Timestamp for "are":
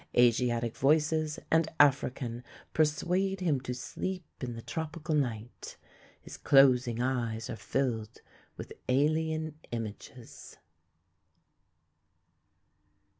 7.51-7.55